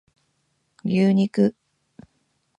[0.83, 1.53] 牛肉